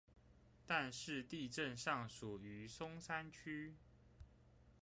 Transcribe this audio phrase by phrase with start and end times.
[0.65, 3.75] 但是地政上屬於松山區